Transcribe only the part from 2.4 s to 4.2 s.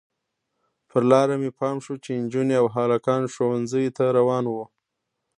او هلکان ښوونځیو ته